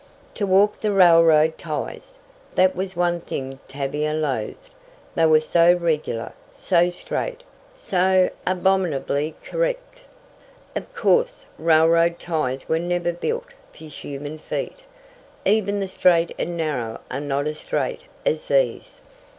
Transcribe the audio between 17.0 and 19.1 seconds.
are not as straight as these."